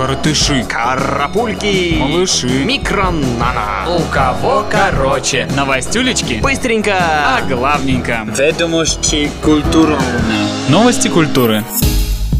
[0.00, 0.64] Коротыши.
[0.66, 1.96] Карапульки.
[1.98, 2.64] Малыши.
[2.64, 3.84] Микронана.
[3.86, 5.46] У кого короче.
[5.54, 6.40] Новостюлечки.
[6.42, 6.96] Быстренько.
[6.96, 8.26] А главненько.
[8.34, 10.00] Ведомости культурно.
[10.70, 11.64] Новости культуры.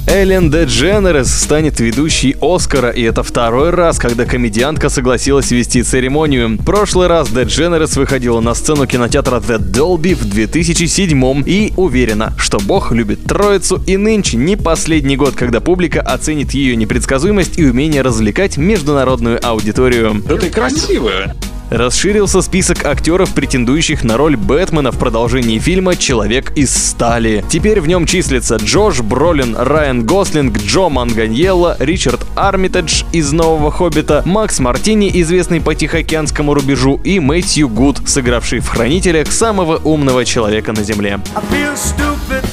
[0.07, 6.59] Эллен Дедженерес станет ведущей Оскара, и это второй раз, когда комедиантка согласилась вести церемонию.
[6.59, 12.59] В прошлый раз Дедженерес выходила на сцену кинотеатра The Dolby в 2007 и уверена, что
[12.59, 18.03] бог любит троицу, и нынче не последний год, когда публика оценит ее непредсказуемость и умение
[18.03, 20.23] развлекать международную аудиторию.
[20.27, 21.37] Да ты красивая.
[21.71, 27.45] Расширился список актеров, претендующих на роль Бэтмена в продолжении фильма «Человек из стали».
[27.49, 34.23] Теперь в нем числятся Джош Бролин, Райан Гослинг, Джо Манганьелло, Ричард Армитедж из «Нового Хоббита»,
[34.27, 40.73] Макс Мартини, известный по Тихоокеанскому рубежу, и Мэтью Гуд, сыгравший в «Хранителях» самого умного человека
[40.73, 41.21] на Земле.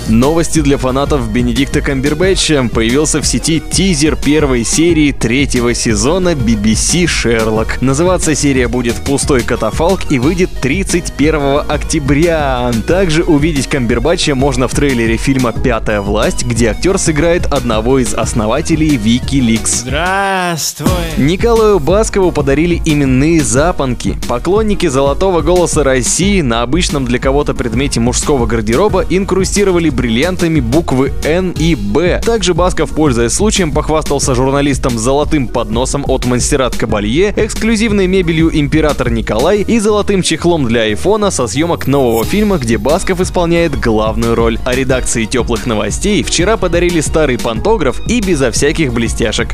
[0.09, 2.69] Новости для фанатов Бенедикта Камбербэтча.
[2.73, 7.81] Появился в сети тизер первой серии третьего сезона BBC «Шерлок».
[7.81, 12.73] Называться серия будет «Пустой катафалк» и выйдет 31 октября.
[12.87, 18.97] Также увидеть Камбербэтча можно в трейлере фильма «Пятая власть», где актер сыграет одного из основателей
[18.97, 19.83] Wikileaks.
[19.83, 20.89] Здравствуй.
[21.15, 24.17] Николаю Баскову подарили именные запонки.
[24.27, 31.51] Поклонники «Золотого голоса России» на обычном для кого-то предмете мужского гардероба инкрустировали бриллиантами буквы «Н»
[31.51, 32.19] и «Б».
[32.25, 38.49] Также Басков, пользуясь случаем, похвастался журналистам золотым подносом от Монсеррат Кабалье, эксклюзивной мебелью
[38.97, 44.33] «Император Николай» и золотым чехлом для айфона со съемок нового фильма, где Басков исполняет главную
[44.33, 44.57] роль.
[44.65, 49.49] А редакции «Теплых новостей» вчера подарили старый пантограф и безо всяких блестяшек.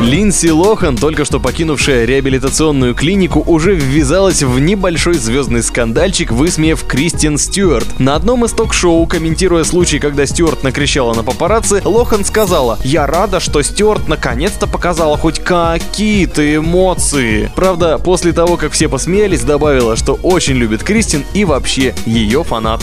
[0.00, 7.36] Линдси Лохан, только что покинувшая реабилитационную клинику, уже ввязалась в небольшой звездный скандальчик, высмеяв Кристиан
[7.36, 7.98] Стюарт.
[7.98, 13.40] На одном из ток-шоу, комментируя случай, когда Стюарт накричала на папарацци, Лохан сказала «Я рада,
[13.40, 17.50] что Стюарт наконец-то показала хоть какие-то эмоции».
[17.56, 22.82] Правда, после того, как все посмеялись, добавила, что очень любит Кристин и вообще ее фанат.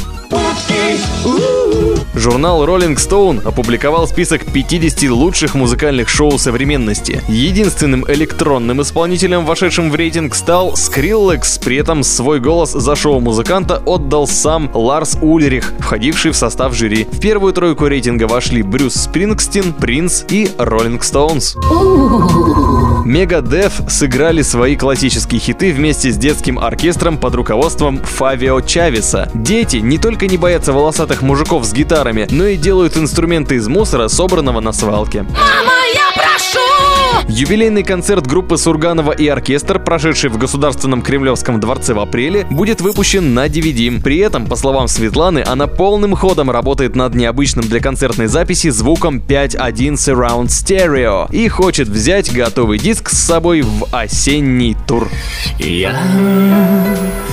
[2.13, 7.21] Журнал Rolling Stone опубликовал список 50 лучших музыкальных шоу современности.
[7.27, 11.63] Единственным электронным исполнителем, вошедшим в рейтинг, стал Skrillex.
[11.63, 17.07] При этом свой голос за шоу музыканта отдал сам Ларс Ульрих, входивший в состав жюри.
[17.11, 21.55] В первую тройку рейтинга вошли Брюс Спрингстин, Принц и Rolling Stones.
[23.05, 29.29] Мегадев сыграли свои классические хиты вместе с детским оркестром под руководством Фавио Чавеса.
[29.35, 34.07] Дети не только не боятся волосатых мужиков с гитарами, но и делают инструменты из мусора,
[34.07, 35.21] собранного на свалке.
[35.21, 36.04] Мама, я!
[37.27, 43.33] Юбилейный концерт группы Сурганова и оркестр, прошедший в Государственном Кремлевском дворце в апреле, будет выпущен
[43.33, 44.01] на DVD.
[44.01, 49.17] При этом, по словам Светланы, она полным ходом работает над необычным для концертной записи звуком
[49.17, 55.09] 5.1 Surround Stereo и хочет взять готовый диск с собой в осенний тур.
[55.57, 55.99] Я...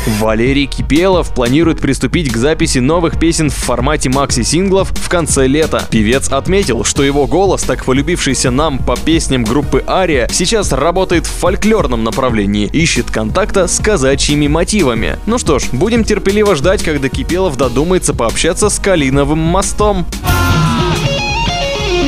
[0.07, 5.87] Валерий Кипелов планирует приступить к записи новых песен в формате макси-синглов в конце лета.
[5.91, 11.31] Певец отметил, что его голос, так полюбившийся нам по песням группы Ария, сейчас работает в
[11.31, 15.19] фольклорном направлении, ищет контакта с казачьими мотивами.
[15.27, 20.07] Ну что ж, будем терпеливо ждать, когда Кипелов додумается пообщаться с Калиновым мостом.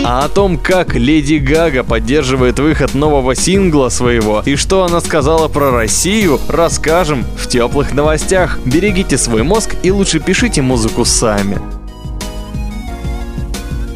[0.06, 5.48] А о том, как Леди Гага поддерживает выход нового сингла своего и что она сказала
[5.48, 8.58] про Россию, расскажем в теплых новостях.
[8.66, 11.58] Берегите свой мозг и лучше пишите музыку сами.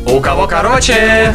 [0.06, 1.34] У кого короче?